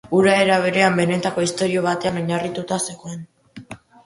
Hura, 0.17 0.31
era 0.43 0.55
berean, 0.63 0.97
benetako 1.01 1.43
istorio 1.49 1.83
batean 1.89 2.19
oinarritua 2.23 2.79
zegoen. 2.89 3.23